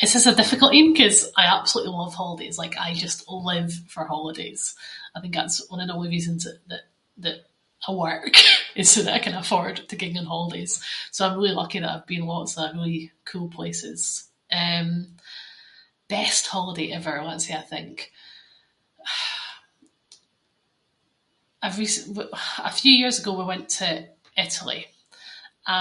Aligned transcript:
This 0.00 0.14
is 0.14 0.26
a 0.26 0.34
difficult 0.34 0.74
ain 0.74 0.94
‘cause 0.94 1.30
I 1.36 1.46
absolutely 1.46 1.92
love 1.92 2.14
holidays, 2.14 2.56
like 2.58 2.76
I 2.78 2.94
just 2.94 3.28
live 3.28 3.72
for 3.88 4.04
holidays. 4.12 4.62
I 5.16 5.20
think 5.20 5.34
that’s 5.34 5.56
one 5.72 5.80
of 5.82 5.88
the 5.88 5.94
only 5.98 6.08
reasons 6.16 6.40
that- 6.46 6.64
that- 6.70 6.88
that 7.24 7.38
I 7.86 7.90
work, 8.08 8.34
is 8.80 8.90
so 8.92 9.00
that 9.02 9.14
I 9.14 9.18
can 9.26 9.34
afford 9.42 9.74
to 9.88 9.96
ging 10.00 10.16
on 10.18 10.26
holidays. 10.34 10.72
So, 11.14 11.20
I’m 11.26 11.36
really 11.36 11.52
lucky 11.60 11.78
that 11.80 11.90
I’ve 11.94 12.06
been 12.12 12.26
lots 12.34 12.52
of 12.60 12.74
really 12.78 13.04
cool 13.30 13.48
places. 13.56 14.00
Eh, 14.60 14.84
best 16.16 16.42
holiday 16.54 16.88
ever, 16.98 17.14
let’s 17.26 17.46
hae 17.48 17.56
a 17.56 17.62
think. 17.74 17.96
I 21.64 21.68
recent- 21.76 22.16
a 22.58 22.70
few 22.82 22.92
years 23.00 23.16
ago 23.18 23.32
we 23.36 23.44
went 23.52 23.68
to 23.80 23.88
Italy. 24.46 24.82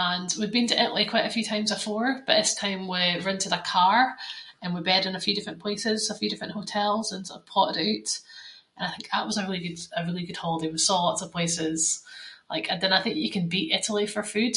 And 0.08 0.30
we’d 0.40 0.52
been 0.58 0.68
to 0.72 0.82
Italy 0.84 1.06
quite 1.12 1.26
a 1.26 1.30
few 1.38 1.46
times 1.52 1.72
afore, 1.78 2.10
but 2.28 2.36
this 2.38 2.56
time 2.64 2.82
we 2.94 3.06
rented 3.28 3.54
a 3.56 3.60
car, 3.76 4.00
and 4.62 4.70
we 4.76 4.82
bed 4.90 5.04
in 5.06 5.16
a 5.16 5.20
few 5.26 5.34
different 5.36 5.62
places, 5.66 6.00
a 6.10 6.16
few 6.20 6.30
different 6.32 6.54
hotels 6.60 7.08
and 7.12 7.24
sort 7.26 7.42
off 7.42 7.46
potted 7.52 7.78
it 7.80 7.88
oot. 7.94 8.12
And 8.78 8.86
I 8.88 8.92
think 8.94 9.08
that 9.10 9.26
was 9.28 9.38
a 9.38 9.44
really 9.48 9.60
good- 9.66 9.88
a 10.00 10.06
really 10.08 10.26
good 10.28 10.38
holiday, 10.44 10.70
we 10.70 10.78
saw 10.88 10.98
lots 11.06 11.22
of 11.24 11.32
places. 11.38 11.80
Like 12.54 12.66
I 12.72 12.76
dinna 12.80 13.00
think 13.02 13.16
you 13.26 13.32
can 13.36 13.48
beat 13.56 13.72
Italy 13.80 14.08
for 14.12 14.24
food, 14.36 14.56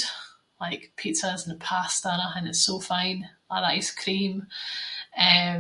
like 0.67 0.83
pizzas 1.01 1.43
and 1.47 1.61
pasta 1.69 2.11
and 2.13 2.23
athing, 2.27 2.49
it’s 2.51 2.65
so 2.69 2.75
fine, 2.93 3.21
a’ 3.53 3.57
the 3.63 3.67
ice 3.79 3.91
cream. 4.03 4.35
Eh 5.33 5.59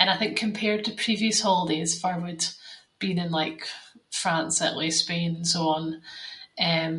and 0.00 0.08
I 0.12 0.16
think 0.18 0.36
compared 0.46 0.82
to 0.84 1.02
previous 1.04 1.38
holidays, 1.48 1.98
farr 2.02 2.20
we’d 2.24 2.44
been 3.02 3.18
in 3.24 3.30
like 3.42 3.60
France, 4.22 4.56
Italy, 4.68 4.90
Spain, 5.02 5.32
and 5.38 5.48
so 5.54 5.60
on, 5.76 5.84
eh, 6.64 6.90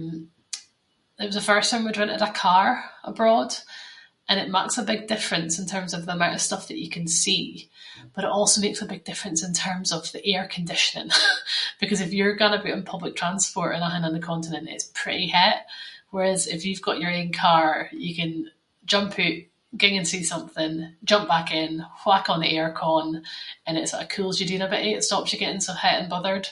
it 1.23 1.27
was 1.29 1.35
the 1.35 1.41
first 1.53 1.67
time 1.69 1.83
we’d 1.85 1.97
rented 1.99 2.21
a 2.21 2.31
car 2.45 2.67
abroad. 3.11 3.51
And 4.29 4.39
it 4.43 4.49
maks 4.57 4.77
a 4.77 4.83
big 4.91 5.01
difference 5.13 5.53
in 5.61 5.65
terms 5.73 5.91
of 5.93 6.03
the 6.05 6.13
amount 6.17 6.35
of 6.37 6.41
stuff 6.47 6.65
that 6.69 6.77
you 6.83 6.89
can 6.95 7.05
see, 7.23 7.47
but 8.13 8.23
it 8.25 8.29
also 8.37 8.61
makes 8.65 8.81
a 8.81 8.85
big 8.93 9.03
difference 9.05 9.41
in 9.47 9.53
terms 9.65 9.89
of 9.97 10.03
the 10.13 10.25
air-conditioning 10.33 11.09
because 11.81 11.99
if 12.01 12.11
you’re 12.13 12.37
going 12.41 12.53
about 12.57 12.65
in 12.77 12.83
public 12.93 13.15
transport 13.17 13.71
and 13.75 13.83
athing 13.85 14.05
on 14.07 14.13
the 14.15 14.19
continent, 14.31 14.69
it’s 14.73 14.91
pretty 15.03 15.27
hot. 15.37 15.59
Whereas 16.13 16.41
if 16.55 16.61
you’ve 16.65 16.81
got 16.87 16.99
your 17.01 17.11
own 17.19 17.31
car, 17.45 17.69
you 18.07 18.13
can 18.19 18.31
jump 18.91 19.09
oot, 19.25 19.39
ging 19.81 19.95
and 19.97 20.07
see 20.11 20.23
something, 20.33 20.73
jump 21.11 21.25
back 21.29 21.49
in, 21.63 21.71
whack 22.05 22.25
on 22.29 22.41
the 22.41 22.53
aircon 22.59 23.07
and 23.65 23.73
it 23.77 23.89
sort 23.89 24.03
of 24.03 24.09
cools 24.15 24.37
you 24.39 24.47
doon 24.47 24.61
a 24.61 24.67
bittie. 24.71 24.95
It 24.97 25.03
stops 25.09 25.29
you 25.33 25.39
getting 25.39 25.61
so 25.63 25.73
hot 25.75 25.99
and 25.99 26.09
bothered, 26.13 26.47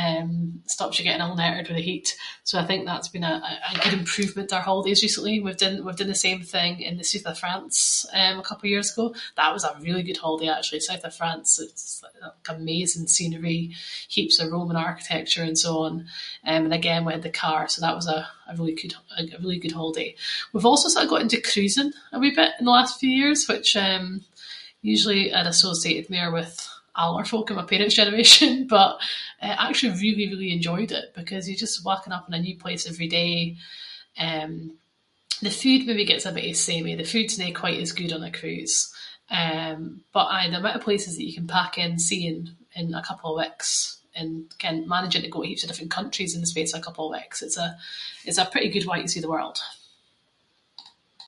eh 0.00 0.26
stops 0.74 0.96
you 0.98 1.04
getting 1.04 1.20
a’ 1.26 1.36
knackered 1.36 1.68
with 1.68 1.76
the 1.80 1.90
heat. 1.92 2.08
So 2.48 2.54
I 2.58 2.64
think 2.68 2.82
that’s 2.84 3.12
been 3.16 3.22
a- 3.34 3.44
a 3.70 3.82
good 3.84 3.92
improvement 4.00 4.48
to 4.48 4.56
our 4.56 4.62
holidays 4.68 5.04
recently. 5.06 5.34
We’ve 5.38 5.58
done- 5.64 5.82
we’ve 5.84 5.98
done 6.00 6.14
the 6.14 6.22
same 6.28 6.42
thing 6.54 6.72
in 6.88 6.94
the 6.96 7.04
sooth 7.10 7.26
of 7.30 7.38
France, 7.42 7.76
eh 8.18 8.30
a 8.36 8.42
couple 8.48 8.66
of 8.66 8.72
years 8.74 8.88
ago, 8.90 9.04
that 9.38 9.52
was 9.54 9.62
a 9.66 9.76
really 9.86 10.02
good 10.06 10.16
holiday 10.24 10.48
actually, 10.52 10.80
south 10.82 11.04
of 11.08 11.14
France 11.20 11.50
it’s 11.64 11.84
like 12.34 12.48
amazing 12.58 13.06
scenery, 13.14 13.60
heaps 14.14 14.36
of 14.40 14.50
roman 14.56 14.76
architecture 14.88 15.44
and 15.48 15.58
so 15.64 15.70
on, 15.86 15.94
and 16.52 16.62
again 16.80 17.02
we 17.04 17.12
had 17.16 17.26
the 17.28 17.40
car, 17.44 17.60
so 17.72 17.78
that 17.80 17.94
was 17.98 18.08
a 18.16 18.20
really 18.58 18.74
good- 18.80 18.96
a 19.16 19.38
really 19.42 19.60
good 19.64 19.76
hoiday. 19.80 20.10
We’ve 20.52 20.66
also 20.70 20.88
sort 20.88 21.04
of 21.04 21.10
got 21.12 21.22
into 21.24 21.40
cruising 21.50 21.90
a 22.14 22.18
wee 22.22 22.34
bit 22.38 22.56
in 22.58 22.64
the 22.66 22.76
last 22.78 22.98
few 23.00 23.10
years, 23.20 23.40
which 23.50 23.70
eh, 23.86 24.04
usually 24.94 25.24
I’d 25.36 25.46
associated 25.52 26.06
mair 26.14 26.30
with 26.40 26.54
older 27.06 27.24
folk 27.32 27.48
and 27.50 27.56
my 27.60 27.64
parents’ 27.72 27.96
generation. 28.00 28.54
But, 28.78 28.92
I 29.42 29.48
actually 29.68 29.98
really 30.06 30.26
really 30.32 30.50
enjoyed 30.58 30.90
it, 30.98 31.06
because 31.20 31.44
you 31.48 31.56
just 31.64 31.84
waken 31.90 32.12
up 32.16 32.26
in 32.28 32.34
a 32.34 32.38
new 32.46 32.56
place 32.62 32.84
every 32.92 33.08
day, 33.20 33.32
eh, 34.24 34.46
the 35.46 35.50
food 35.60 35.82
maybe 35.86 36.04
gets 36.10 36.24
a 36.26 36.30
bittie 36.36 36.54
samey, 36.66 36.94
the 36.94 37.02
food’s 37.12 37.36
no 37.42 37.48
quite 37.62 37.80
as 37.84 37.90
good 37.98 38.12
on 38.19 38.22
a 38.22 38.30
cruise. 38.30 38.92
Eh, 39.30 39.74
but 40.12 40.26
aye, 40.30 40.48
the 40.50 40.58
amount 40.58 40.76
of 40.76 40.82
places 40.82 41.16
that 41.16 41.24
you 41.26 41.34
can 41.34 41.46
pack 41.46 41.76
in 41.76 41.98
seeing 41.98 42.50
in 42.74 42.94
a 42.94 43.02
couple 43.02 43.36
of 43.38 43.44
weeks, 43.44 44.00
and 44.16 44.46
ken 44.58 44.86
managing 44.88 45.22
to 45.22 45.28
go 45.28 45.42
to 45.42 45.48
heaps 45.48 45.64
of 45.64 45.68
different 45.70 45.90
countries 45.90 46.34
in 46.34 46.40
the 46.40 46.46
space 46.46 46.72
of 46.72 46.80
a 46.80 46.84
couple 46.84 47.06
of 47.12 47.18
weeks, 47.20 47.42
it’s 47.42 47.56
a- 47.56 47.76
it’s 48.24 48.38
a 48.38 48.44
pretty 48.52 48.68
good 48.68 48.86
way 48.86 49.02
to 49.02 49.08
see 49.08 49.18
the 49.20 49.28
world. 49.34 49.58